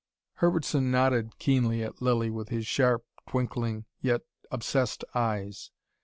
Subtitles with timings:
[0.37, 5.69] Herbertson nodded keenly at Lilly, with his sharp, twinkling, yet obsessed eyes.